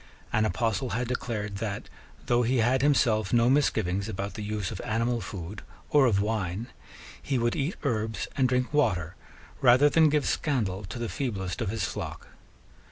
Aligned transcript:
An 0.33 0.45
apostle 0.45 0.89
had 0.97 1.07
declared 1.07 1.57
that, 1.57 1.87
though 2.25 2.41
he 2.41 2.57
had 2.57 2.81
himself 2.81 3.31
no 3.31 3.51
misgivings 3.51 4.09
about 4.09 4.33
the 4.33 4.41
use 4.41 4.71
of 4.71 4.81
animal 4.81 5.21
food 5.21 5.61
or 5.91 6.07
of 6.07 6.19
wine, 6.19 6.69
he 7.21 7.37
would 7.37 7.55
eat 7.55 7.75
herbs 7.83 8.27
and 8.35 8.49
drink 8.49 8.73
water 8.73 9.13
rather 9.61 9.89
than 9.89 10.09
give 10.09 10.25
scandal 10.25 10.85
to 10.85 10.97
the 10.97 11.07
feeblest 11.07 11.61
of 11.61 11.69
his 11.69 11.83
flock. 11.83 12.29